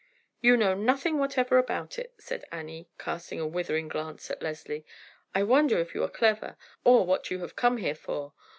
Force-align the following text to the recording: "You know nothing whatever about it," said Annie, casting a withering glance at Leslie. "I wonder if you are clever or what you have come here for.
"You 0.41 0.57
know 0.57 0.73
nothing 0.73 1.19
whatever 1.19 1.59
about 1.59 1.99
it," 1.99 2.15
said 2.17 2.43
Annie, 2.51 2.89
casting 2.97 3.39
a 3.39 3.45
withering 3.45 3.87
glance 3.87 4.31
at 4.31 4.41
Leslie. 4.41 4.83
"I 5.35 5.43
wonder 5.43 5.77
if 5.77 5.93
you 5.93 6.03
are 6.03 6.09
clever 6.09 6.57
or 6.83 7.05
what 7.05 7.29
you 7.29 7.37
have 7.41 7.55
come 7.55 7.77
here 7.77 7.93
for. 7.93 8.33